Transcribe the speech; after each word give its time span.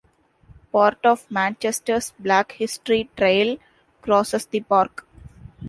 Part 0.71 1.05
of 1.05 1.29
Manchester's 1.29 2.09
Black 2.17 2.53
History 2.53 3.11
Trail 3.15 3.57
crosses 4.01 4.47
the 4.47 4.61
park. 4.61 5.05